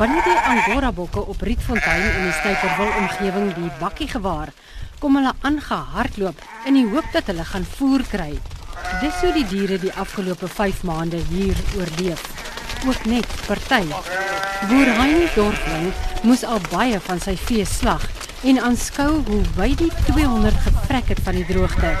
Wanneer 0.00 0.24
die 0.24 0.38
Angora 0.48 0.92
bokke 0.96 1.20
op 1.28 1.42
Rietfontein 1.44 2.06
in 2.08 2.22
die 2.24 2.36
Styperwil 2.38 2.92
omgewing 3.02 3.50
die 3.58 3.68
bakkie 3.82 4.08
gewaar, 4.08 4.48
kom 4.96 5.18
hulle 5.18 5.34
aangehardloop 5.44 6.40
in 6.70 6.78
die 6.78 6.86
hoop 6.88 7.10
dat 7.12 7.28
hulle 7.28 7.44
gaan 7.44 7.68
voer 7.76 8.04
kry. 8.08 8.30
Dis 9.02 9.20
hoe 9.20 9.34
die 9.36 9.44
diere 9.50 9.76
die 9.82 9.92
afgelope 9.92 10.48
5 10.48 10.82
maande 10.88 11.20
hier 11.28 11.60
oorleef. 11.76 12.24
Ook 12.88 13.04
net 13.12 13.28
party. 13.44 13.84
Boer 14.72 14.88
Hein 15.02 15.28
Dorfling 15.36 15.92
moes 16.24 16.48
al 16.48 16.64
baie 16.72 17.00
van 17.10 17.20
sy 17.20 17.36
vee 17.36 17.68
slag 17.68 18.08
en 18.40 18.64
aanskou 18.70 19.12
hoe 19.28 19.44
wyd 19.60 19.84
die 19.84 19.92
200 20.08 20.64
gevrek 20.64 21.12
het 21.12 21.24
van 21.28 21.36
die 21.36 21.48
droogte. 21.52 21.92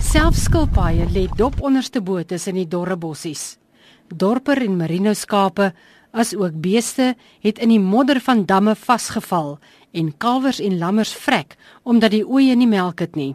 Selfs 0.00 0.48
skilpaaie 0.48 1.04
lê 1.12 1.28
dop 1.36 1.60
onderste 1.60 2.00
bo 2.00 2.24
tussen 2.24 2.56
die 2.56 2.68
dorre 2.68 2.96
bossies. 2.96 3.59
Dorper 4.10 4.62
en 4.62 4.76
merino 4.76 5.12
skape 5.14 5.70
as 6.10 6.34
ook 6.34 6.56
beeste 6.58 7.14
het 7.40 7.58
in 7.62 7.70
die 7.70 7.82
modder 7.82 8.18
van 8.20 8.44
damme 8.46 8.74
vasgeval 8.74 9.58
en 9.94 10.10
kalwers 10.18 10.58
en 10.60 10.78
lammers 10.78 11.12
vrek 11.14 11.56
omdat 11.82 12.14
die 12.14 12.26
oeye 12.26 12.56
nie 12.58 12.68
melk 12.70 13.00
het 13.00 13.14
nie. 13.14 13.34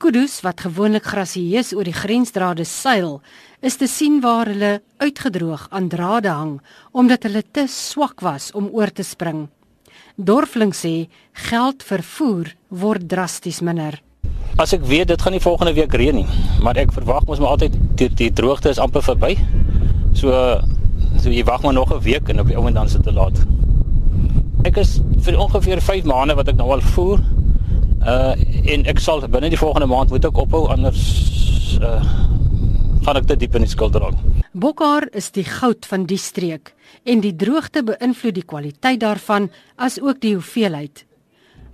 Kudus 0.00 0.40
wat 0.44 0.64
gewoonlik 0.64 1.04
grasieus 1.06 1.72
oor 1.72 1.86
die 1.86 1.94
grensdrade 1.96 2.64
seil, 2.66 3.20
is 3.60 3.76
te 3.80 3.86
sien 3.88 4.18
waar 4.20 4.50
hulle 4.50 4.80
uitgedroog 5.00 5.68
aan 5.70 5.88
drade 5.88 6.32
hang 6.32 6.56
omdat 6.92 7.28
hulle 7.28 7.44
te 7.44 7.66
swak 7.68 8.24
was 8.24 8.50
om 8.52 8.68
oor 8.72 8.92
te 8.92 9.04
spring. 9.04 9.46
Dorfling 10.16 10.74
sê 10.74 11.08
geld 11.48 11.82
vir 11.82 12.02
voer 12.16 12.50
word 12.68 13.08
drasties 13.08 13.60
minder. 13.60 14.00
As 14.58 14.72
ek 14.72 14.84
weet 14.86 15.08
dit 15.10 15.22
gaan 15.22 15.34
nie 15.34 15.42
volgende 15.42 15.74
week 15.74 15.94
reën 15.94 16.14
nie, 16.14 16.28
maar 16.62 16.78
ek 16.78 16.92
verwag 16.94 17.24
mos 17.26 17.40
maar 17.42 17.56
altyd 17.56 17.74
die, 17.98 18.10
die 18.14 18.30
droogte 18.30 18.70
is 18.70 18.78
amper 18.78 19.02
verby. 19.02 19.34
So 20.14 20.30
so 21.20 21.30
jy 21.30 21.44
wag 21.44 21.62
maar 21.62 21.72
nog 21.72 21.92
'n 21.92 22.02
week 22.02 22.28
en 22.28 22.40
op 22.40 22.46
die 22.46 22.56
oomblik 22.56 22.74
dan 22.74 22.86
is 22.86 22.92
dit 22.92 23.02
te 23.02 23.12
laat. 23.12 23.38
Ek 24.64 24.76
is 24.76 25.00
vir 25.20 25.38
ongeveer 25.38 25.80
5 25.80 26.04
maande 26.04 26.34
wat 26.34 26.48
ek 26.48 26.56
nou 26.56 26.70
al 26.70 26.80
voer. 26.80 27.20
Uh 28.06 28.34
en 28.64 28.86
ek 28.86 28.98
sal 28.98 29.20
binne 29.28 29.48
die 29.48 29.58
volgende 29.58 29.86
maand 29.86 30.10
moet 30.10 30.24
ek 30.24 30.36
ophou 30.36 30.68
anders 30.68 31.78
uh 31.82 32.02
gaan 33.04 33.16
ek 33.16 33.26
te 33.28 33.36
diep 33.36 33.54
in 33.54 33.66
die 33.66 33.70
skuld 33.70 33.94
raak. 33.94 34.16
Bokhaar 34.52 35.08
is 35.12 35.30
die 35.30 35.44
goud 35.44 35.86
van 35.86 36.06
die 36.06 36.18
streek 36.18 36.74
en 37.04 37.20
die 37.20 37.34
droogte 37.36 37.82
beïnvloed 37.82 38.34
die 38.34 38.46
kwaliteit 38.48 39.00
daarvan 39.00 39.50
as 39.76 40.00
ook 40.00 40.20
die 40.20 40.34
hoeveelheid. 40.34 41.04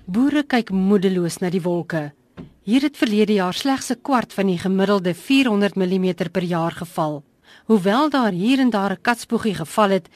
Boere 0.07 0.43
kyk 0.43 0.73
moedeloos 0.75 1.39
na 1.41 1.51
die 1.51 1.63
wolke. 1.63 2.13
Hier 2.67 2.83
het 2.83 2.97
verlede 2.97 3.35
jaar 3.39 3.55
slegs 3.55 3.91
'n 3.91 4.03
kwart 4.03 4.33
van 4.33 4.47
die 4.47 4.59
gemiddelde 4.59 5.15
400 5.15 5.77
mm 5.77 6.15
per 6.33 6.43
jaar 6.43 6.73
geval. 6.73 7.23
Hoewel 7.65 8.11
daar 8.11 8.33
hier 8.33 8.59
en 8.59 8.71
daar 8.71 8.91
'n 8.91 9.03
katsboegie 9.03 9.55
geval 9.55 9.89
het, 9.89 10.09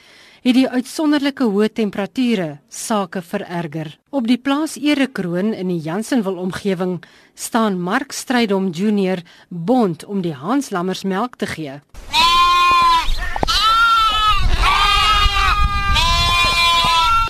het 0.45 0.55
die 0.59 0.69
uitsonderlike 0.69 1.47
hoë 1.49 1.71
temperature 1.73 2.59
sake 2.69 3.23
vererger. 3.25 3.95
Op 4.13 4.27
die 4.29 4.37
plaas 4.37 4.75
Erekroon 4.77 5.55
in 5.57 5.71
die 5.73 5.81
Jansenwil 5.81 6.37
omgewing 6.37 6.99
staan 7.35 7.81
Mark 7.81 8.13
Strydom 8.13 8.69
Junior 8.71 9.23
bond 9.49 10.05
om 10.05 10.21
die 10.21 10.35
Hanslammers 10.35 11.03
melk 11.03 11.39
te 11.41 11.47
gee. 11.47 11.81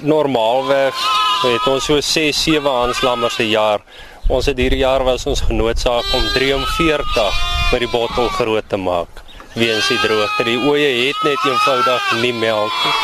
Normaalweg 0.02 0.98
het 1.44 1.68
ons 1.70 1.86
so 1.86 2.00
6 2.00 2.42
7 2.42 2.66
Hanslammers 2.66 3.36
per 3.38 3.46
jaar. 3.46 3.84
Ons 4.28 4.50
het 4.50 4.58
hierdie 4.58 4.82
jaar 4.82 5.04
was 5.06 5.26
ons 5.26 5.44
genoodsaak 5.46 6.10
om 6.18 6.26
43 6.34 7.44
met 7.70 7.84
die 7.84 7.92
bottel 7.94 8.28
groot 8.40 8.68
te 8.68 8.76
maak 8.76 9.23
weens 9.54 9.88
die 9.88 9.98
droogte. 10.02 10.44
Die 10.46 10.58
oeye 10.58 10.90
het 11.06 11.20
net 11.26 11.44
eenvoudig 11.46 12.08
nie 12.22 12.32
melk 12.36 12.74
nie. 12.84 12.94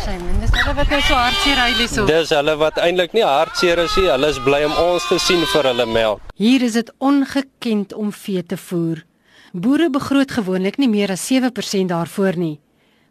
Simon, 0.00 0.40
dis 0.40 0.52
hulle 0.54 0.74
wat 0.78 0.92
nou 0.94 1.00
so 1.04 1.18
hartseer 1.18 1.60
huil 1.60 1.76
hierso. 1.82 2.06
Dis 2.08 2.32
hulle 2.32 2.56
wat 2.60 2.80
eintlik 2.80 3.12
nie 3.16 3.24
hartseer 3.26 3.82
is 3.84 3.96
nie. 3.98 4.06
Hulle 4.08 4.30
is 4.32 4.40
bly 4.44 4.62
om 4.68 4.76
ons 4.80 5.06
te 5.10 5.18
sien 5.20 5.44
vir 5.52 5.68
hulle 5.70 5.86
melk. 5.86 6.32
Hier 6.40 6.64
is 6.64 6.78
dit 6.78 6.92
ongekend 6.98 7.92
om 7.92 8.12
vee 8.12 8.42
te 8.42 8.56
voer. 8.56 9.04
Boere 9.52 9.90
begroot 9.90 10.30
gewoonlik 10.30 10.78
nie 10.78 10.88
meer 10.88 11.12
as 11.12 11.26
7% 11.28 11.90
daarvoor 11.90 12.38
nie. 12.38 12.56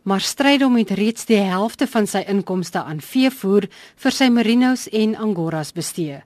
Maar 0.08 0.24
Strydom 0.24 0.78
het 0.80 0.96
reeds 0.96 1.28
die 1.30 1.42
helfte 1.44 1.86
van 1.88 2.08
sy 2.08 2.24
inkomste 2.32 2.82
aan 2.82 3.04
veevoer 3.04 3.68
vir 4.00 4.16
sy 4.16 4.30
merinos 4.34 4.88
en 4.96 5.18
angoras 5.20 5.74
bestee. 5.76 6.24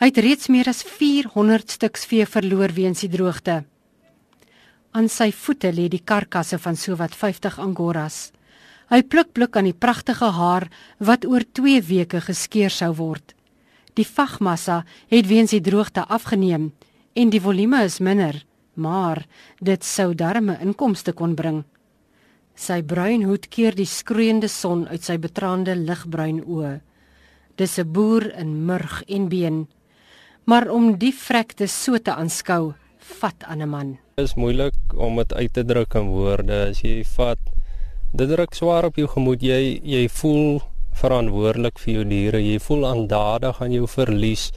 Hy 0.00 0.08
het 0.08 0.22
reeds 0.22 0.48
meer 0.48 0.70
as 0.70 0.80
400 0.86 1.74
stuks 1.76 2.06
vee 2.08 2.24
verloor 2.24 2.72
weens 2.72 3.02
die 3.04 3.10
droogte. 3.12 3.64
Aan 4.90 5.06
sy 5.06 5.28
voete 5.30 5.70
lê 5.70 5.86
die 5.86 6.02
karkasse 6.02 6.58
van 6.58 6.74
sowat 6.74 7.14
50 7.14 7.60
angoras. 7.62 8.32
Hy 8.90 9.04
pluk 9.06 9.28
pluk 9.36 9.54
aan 9.54 9.68
die 9.68 9.76
pragtige 9.76 10.32
haar 10.34 10.66
wat 10.98 11.26
oor 11.30 11.44
2 11.46 11.78
weke 11.86 12.18
geskeur 12.26 12.74
sou 12.74 12.90
word. 12.98 13.36
Die 13.94 14.06
vagmassa 14.06 14.80
het 15.12 15.28
weens 15.30 15.54
die 15.54 15.62
droogte 15.62 16.02
afgeneem 16.10 16.72
en 17.14 17.30
die 17.30 17.42
volume 17.42 17.84
is 17.86 18.00
minder, 18.02 18.34
maar 18.74 19.22
dit 19.62 19.86
sou 19.86 20.10
darme 20.14 20.58
inkomste 20.58 21.14
kon 21.14 21.38
bring. 21.38 21.62
Sy 22.58 22.82
bruin 22.82 23.22
hoed 23.28 23.46
keer 23.46 23.78
die 23.78 23.86
skroeiende 23.86 24.50
son 24.50 24.88
uit 24.90 25.06
sy 25.06 25.20
betraande 25.22 25.78
ligbruin 25.78 26.42
oë. 26.42 26.80
Dis 27.56 27.78
'n 27.78 27.92
boer 27.92 28.26
in 28.34 28.66
murg 28.66 29.02
en 29.06 29.28
been. 29.28 29.68
Maar 30.44 30.68
om 30.68 30.98
die 30.98 31.14
vrekte 31.14 31.68
so 31.68 31.98
te 31.98 32.10
aanskou, 32.10 32.74
vat 32.98 33.44
aan 33.44 33.62
'n 33.62 33.68
man. 33.68 33.98
Is 34.20 34.36
moeilik 34.36 34.74
om 34.96 35.16
dit 35.16 35.32
uit 35.34 35.52
te 35.52 35.64
druk 35.64 35.94
in 35.94 36.10
woorde. 36.12 36.58
As 36.70 36.82
jy 36.84 37.00
vat 37.16 37.40
dit 38.12 38.28
druk 38.28 38.54
swaar 38.54 38.88
op 38.90 38.98
jou 39.00 39.08
gemoed. 39.08 39.42
Jy 39.42 39.80
jy 39.84 40.04
voel 40.20 40.60
verantwoordelik 41.00 41.80
vir 41.80 41.94
jou 41.94 42.04
diere. 42.10 42.42
Jy 42.44 42.58
voel 42.66 42.86
aandadig 42.90 43.62
aan 43.62 43.72
jou 43.72 43.88
verlies. 43.88 44.50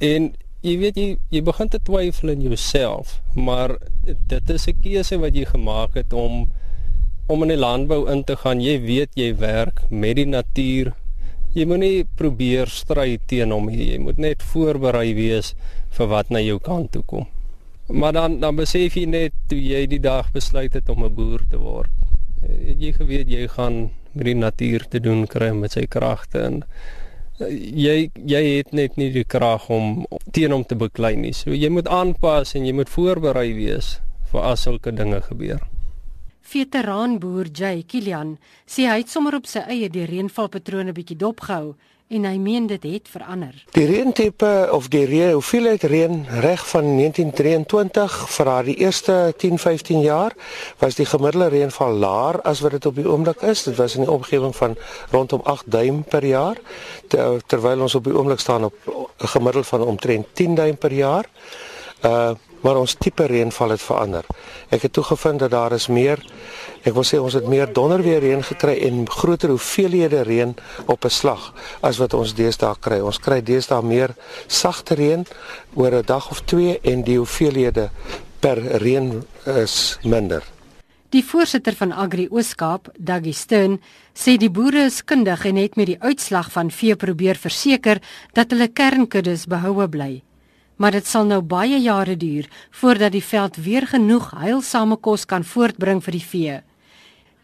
En 0.00 0.32
jy 0.64 0.74
weet 0.80 0.96
jy 1.00 1.08
jy 1.34 1.42
begin 1.44 1.68
te 1.68 1.80
twyfel 1.84 2.32
in 2.32 2.44
jouself, 2.46 3.18
maar 3.36 3.76
dit 4.04 4.50
is 4.50 4.68
'n 4.68 4.80
keuse 4.80 5.18
wat 5.20 5.34
jy 5.36 5.44
gemaak 5.44 5.94
het 5.94 6.12
om 6.12 6.48
om 7.26 7.42
in 7.42 7.48
die 7.48 7.60
landbou 7.60 8.10
in 8.12 8.24
te 8.24 8.36
gaan. 8.36 8.60
Jy 8.60 8.80
weet 8.80 9.10
jy 9.16 9.34
werk 9.36 9.82
met 9.90 10.16
die 10.16 10.26
natuur. 10.26 10.92
Jy 11.54 11.64
moet 11.66 11.78
nie 11.78 12.04
probeer 12.16 12.66
stry 12.66 13.18
teen 13.26 13.50
hom 13.50 13.66
nie. 13.66 13.92
Jy 13.92 13.98
moet 13.98 14.18
net 14.18 14.42
voorberei 14.42 15.14
wees 15.14 15.54
vir 15.90 16.06
wat 16.06 16.30
na 16.30 16.38
jou 16.38 16.58
kant 16.58 16.92
toe 16.92 17.02
kom. 17.02 17.26
Maar 17.86 18.12
dan 18.12 18.40
dan 18.40 18.56
besef 18.56 18.94
jy 18.96 19.04
net 19.04 19.32
toe 19.48 19.58
jy 19.60 19.84
die 19.86 20.00
dag 20.00 20.30
besluit 20.32 20.72
het 20.72 20.88
om 20.88 21.04
'n 21.04 21.14
boer 21.14 21.40
te 21.50 21.58
word. 21.58 21.90
Het 22.40 22.80
jy 22.80 22.92
geweet 22.92 23.28
jy 23.28 23.48
gaan 23.48 23.90
met 24.12 24.24
die 24.24 24.34
natuur 24.34 24.88
te 24.88 25.00
doen 25.00 25.26
kry 25.26 25.50
met 25.50 25.72
sy 25.72 25.86
kragte 25.86 26.38
en 26.38 26.62
jy 27.38 28.10
jy 28.26 28.42
het 28.56 28.72
net 28.72 28.96
nie 28.96 29.10
die 29.12 29.24
krag 29.24 29.68
om 29.68 30.06
teen 30.30 30.52
hom 30.52 30.64
te 30.64 30.74
beklei 30.74 31.16
nie. 31.16 31.32
So 31.32 31.50
jy 31.50 31.68
moet 31.68 31.88
aanpas 31.88 32.54
en 32.54 32.66
jy 32.66 32.72
moet 32.72 32.88
voorberei 32.88 33.52
wees 33.54 34.00
vir 34.32 34.40
as 34.40 34.62
sulke 34.62 34.92
dinge 34.92 35.20
gebeur. 35.20 35.73
Veteranboer 36.44 37.48
Jay 37.52 37.82
Kilian 37.88 38.36
sê 38.68 38.84
hy 38.90 39.00
het 39.00 39.10
sommer 39.10 39.34
op 39.38 39.48
sy 39.48 39.64
eie 39.64 39.88
die 39.88 40.04
reënvalpatrone 40.04 40.92
bietjie 40.92 41.16
dopgehou 41.16 41.72
en 42.12 42.26
hy 42.28 42.34
meen 42.38 42.66
dit 42.68 42.82
het 42.84 43.08
verander. 43.08 43.56
Die 43.72 43.86
reentipe 43.88 44.68
of 44.72 44.90
die 44.92 45.06
reën, 45.08 45.32
hoeveelheid 45.32 45.86
reën 45.88 46.20
reg 46.44 46.62
van 46.68 46.90
1923 46.98 48.18
vir 48.36 48.50
haar 48.52 48.68
die 48.68 48.76
eerste 48.84 49.16
10-15 49.40 50.04
jaar 50.04 50.36
was 50.82 51.00
die 51.00 51.08
gemiddelde 51.08 51.48
reënval 51.56 51.96
laer 52.04 52.40
as 52.44 52.60
wat 52.60 52.76
dit 52.76 52.86
op 52.86 53.00
die 53.00 53.08
oomblik 53.08 53.42
is. 53.42 53.64
Dit 53.64 53.80
was 53.80 53.96
in 53.96 54.04
die 54.04 54.12
omgewing 54.12 54.54
van 54.56 54.76
rondom 55.16 55.40
8 55.48 55.70
duim 55.72 56.02
per 56.04 56.24
jaar 56.28 56.60
ter, 57.08 57.40
terwyl 57.48 57.88
ons 57.88 57.96
op 57.96 58.04
die 58.04 58.14
oomblik 58.14 58.44
staan 58.44 58.68
op 58.68 58.76
'n 58.86 59.32
gemiddeld 59.36 59.66
van 59.66 59.82
omtrent 59.82 60.26
10 60.32 60.54
duim 60.54 60.76
per 60.76 60.92
jaar. 60.92 61.24
Uh 62.04 62.34
maar 62.64 62.80
ons 62.80 62.96
tipe 62.96 63.26
reënval 63.28 63.76
het 63.76 63.82
verander. 63.84 64.26
Ek 64.72 64.86
het 64.88 64.92
toegevind 64.96 65.44
dat 65.44 65.52
daar 65.52 65.76
is 65.76 65.86
meer 65.92 66.22
ek 66.84 66.92
wil 66.96 67.04
sê 67.06 67.20
ons 67.20 67.36
het 67.36 67.46
meer 67.48 67.70
donderweer 67.72 68.20
reën 68.24 68.42
gekry 68.44 68.74
en 68.88 69.04
groter 69.08 69.52
hoeveelhede 69.54 70.22
reën 70.28 70.54
op 70.86 71.04
'n 71.04 71.10
slag 71.10 71.52
as 71.80 71.98
wat 71.98 72.14
ons 72.14 72.34
deesdae 72.34 72.76
kry. 72.80 73.00
Ons 73.00 73.18
kry 73.18 73.42
deesdae 73.42 73.82
meer 73.82 74.14
sagte 74.46 74.94
reën 74.94 75.26
oor 75.74 75.92
'n 75.92 76.04
dag 76.06 76.30
of 76.30 76.40
twee 76.44 76.80
en 76.82 77.02
die 77.02 77.16
hoeveelhede 77.16 77.90
per 78.40 78.58
reën 78.82 79.24
is 79.44 79.98
minder. 80.02 80.42
Die 81.10 81.24
voorsitter 81.24 81.74
van 81.74 81.92
Agri 81.92 82.28
Ooskaap, 82.30 82.88
Daggy 82.98 83.32
Stern, 83.32 83.80
sê 84.12 84.36
die 84.36 84.50
boere 84.50 84.84
is 84.84 85.04
kundig 85.04 85.44
en 85.44 85.56
het 85.56 85.76
met 85.76 85.86
die 85.86 86.00
uitslag 86.00 86.52
van 86.52 86.70
vee 86.70 86.96
probeer 86.96 87.36
verseker 87.36 88.02
dat 88.32 88.50
hulle 88.50 88.68
kernkuddes 88.68 89.46
behoue 89.46 89.88
bly 89.88 90.22
maar 90.76 90.90
dit 90.90 91.06
sal 91.06 91.24
nou 91.24 91.40
baie 91.40 91.78
jare 91.80 92.16
duur 92.16 92.48
voordat 92.70 93.12
die 93.12 93.24
veld 93.24 93.56
weer 93.56 93.86
genoeg 93.86 94.30
heilsame 94.38 94.96
kos 94.96 95.24
kan 95.24 95.44
voortbring 95.44 96.02
vir 96.04 96.12
die 96.12 96.28
vee. 96.30 96.60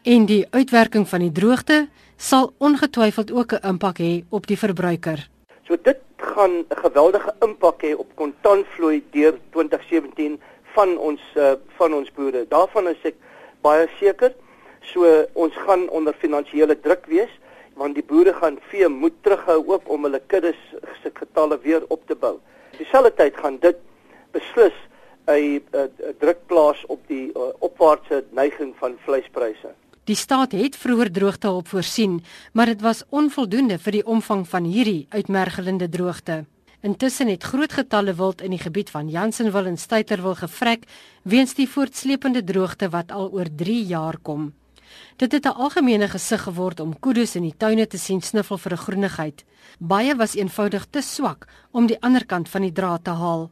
En 0.02 0.26
die 0.26 0.46
uitwerking 0.50 1.08
van 1.08 1.20
die 1.20 1.32
droogte 1.32 1.88
sal 2.16 2.52
ongetwyfeld 2.58 3.32
ook 3.32 3.52
'n 3.52 3.66
impak 3.68 3.98
hê 3.98 4.24
op 4.28 4.46
die 4.46 4.58
verbruiker. 4.58 5.28
So 5.66 5.76
dit 5.82 5.98
gaan 6.16 6.50
'n 6.50 6.66
geweldige 6.68 7.34
impak 7.40 7.82
hê 7.82 7.94
op 7.96 8.08
kontantvloei 8.14 9.02
deur 9.10 9.38
2017 9.50 10.40
van 10.74 10.98
ons 10.98 11.20
uh, 11.36 11.52
van 11.78 11.94
ons 11.94 12.12
boere. 12.12 12.46
Daarvan 12.48 12.88
is 12.88 13.02
ek 13.02 13.14
baie 13.60 13.88
seker. 13.98 14.32
So 14.80 15.26
ons 15.32 15.54
gaan 15.66 15.88
onder 15.88 16.14
finansiële 16.14 16.80
druk 16.80 17.06
wees 17.06 17.30
want 17.74 17.94
die 17.94 18.04
boere 18.04 18.32
gaan 18.34 18.58
vee 18.70 18.88
moet 18.88 19.16
terughou 19.22 19.58
ook 19.66 19.88
om 19.88 20.04
hulle 20.08 20.20
kuddes 20.26 20.58
se 21.02 21.10
getalle 21.14 21.58
weer 21.62 21.84
op 21.88 22.06
te 22.06 22.14
bou. 22.14 22.38
Dieselfde 22.78 23.14
tyd 23.14 23.36
gaan 23.36 23.58
dit 23.60 23.76
beslis 24.32 24.76
'n 25.30 25.62
druk 26.18 26.46
plaas 26.46 26.86
op 26.86 27.00
die 27.06 27.30
uh, 27.36 27.52
opwaartse 27.58 28.24
neiging 28.30 28.74
van 28.78 28.96
vleispryse. 29.04 29.74
Die 30.04 30.16
staat 30.16 30.52
het 30.52 30.76
vroeër 30.76 31.10
droogtehulp 31.12 31.68
voorsien, 31.68 32.24
maar 32.52 32.66
dit 32.66 32.80
was 32.80 33.04
onvoldoende 33.08 33.78
vir 33.78 33.92
die 33.92 34.06
omvang 34.06 34.48
van 34.48 34.64
hierdie 34.64 35.06
uitmergelende 35.10 35.88
droogte. 35.88 36.44
Intussen 36.80 37.28
het 37.28 37.42
groot 37.42 37.72
getalle 37.72 38.14
wild 38.14 38.40
in 38.40 38.50
die 38.50 38.62
gebied 38.62 38.90
van 38.90 39.08
Jansenwil 39.08 39.66
en 39.66 39.76
Styterwil 39.76 40.34
gevrek 40.34 40.86
weens 41.22 41.54
die 41.54 41.68
voortsleepende 41.68 42.44
droogte 42.44 42.88
wat 42.88 43.12
al 43.12 43.30
oor 43.30 43.46
3 43.56 43.84
jaar 43.84 44.16
kom. 44.22 44.52
Dit 45.16 45.32
het 45.32 45.46
'n 45.46 45.56
algemene 45.56 46.08
gesig 46.08 46.42
geword 46.42 46.80
om 46.80 46.98
kudu's 46.98 47.34
in 47.36 47.42
die 47.42 47.56
tuine 47.56 47.86
te 47.86 47.98
sien 47.98 48.20
sniffel 48.20 48.58
vir 48.58 48.72
'n 48.72 48.84
groenigheid. 48.84 49.44
Baie 49.78 50.16
was 50.16 50.34
eenvoudig 50.34 50.86
te 50.90 51.02
swak 51.02 51.46
om 51.70 51.86
die 51.86 52.00
ander 52.02 52.26
kant 52.26 52.48
van 52.48 52.62
die 52.62 52.72
draad 52.72 53.04
te 53.04 53.10
haal. 53.10 53.50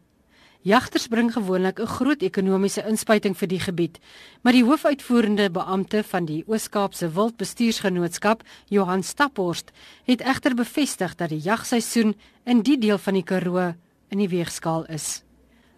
Jagters 0.63 1.07
bring 1.07 1.33
gewoonlik 1.33 1.79
'n 1.81 1.87
groot 1.87 2.23
ekonomiese 2.23 2.83
inspuiting 2.89 3.37
vir 3.37 3.49
die 3.49 3.61
gebied, 3.61 3.99
maar 4.43 4.53
die 4.53 4.65
hoofuitvoerende 4.65 5.51
beampte 5.51 6.03
van 6.03 6.25
die 6.25 6.45
Oos-Kaapse 6.47 7.13
Wildbestuursgenootskap, 7.13 8.43
Johan 8.69 9.03
Staphorst, 9.03 9.71
het 10.05 10.21
egter 10.21 10.55
bevestig 10.55 11.15
dat 11.15 11.29
die 11.29 11.41
jagseisoen 11.41 12.15
in 12.45 12.63
die 12.63 12.79
deel 12.79 12.99
van 12.99 13.15
die 13.15 13.23
Karoo 13.23 13.75
in 14.09 14.19
die 14.19 14.29
weegskaal 14.29 14.85
is. 14.87 15.23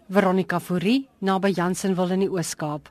Veronica 0.09 0.59
Fourie, 0.59 1.07
naby 1.19 1.51
Jansenwil 1.51 2.11
in 2.11 2.19
die 2.19 2.31
Oos-Kaap. 2.31 2.89